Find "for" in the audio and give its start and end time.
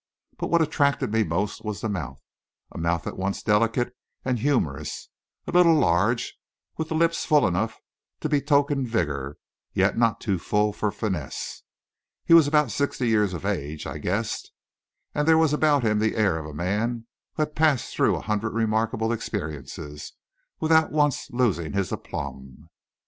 10.73-10.91